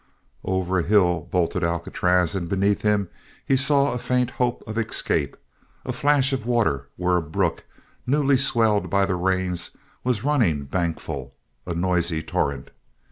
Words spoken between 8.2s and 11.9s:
swelled by the rains, was running bankfull, a